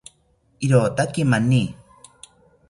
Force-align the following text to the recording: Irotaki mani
Irotaki 0.67 1.23
mani 1.29 1.61